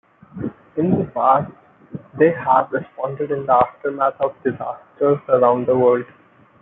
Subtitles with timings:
[0.77, 1.51] In the past
[2.17, 6.05] they have responded in the aftermath of disasters around the world.